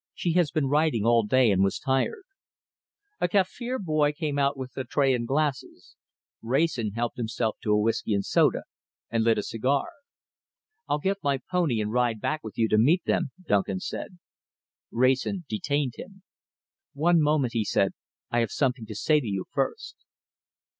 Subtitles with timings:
[0.15, 2.23] "She has been riding all day and was tired."
[3.19, 5.95] A Kaffir boy came out with a tray and glasses.
[6.41, 8.63] Wrayson helped himself to a whisky and soda,
[9.11, 9.91] and lit a cigar.
[10.89, 14.17] "I'll get my pony and ride back with you to meet them," Duncan said.
[14.89, 16.23] Wrayson detained him.
[16.93, 17.91] "One moment," he said,
[18.31, 19.97] "I have something to say to you first."